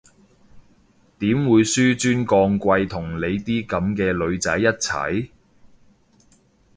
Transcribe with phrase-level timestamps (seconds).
[1.19, 5.29] 點會紓尊降貴同你啲噉嘅女仔一齊？